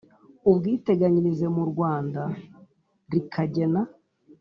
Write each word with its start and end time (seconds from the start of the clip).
Ubwiteganyirize 0.49 1.45
mu 1.55 1.63
Rwanda 1.71 2.21
rikagena 3.11 3.81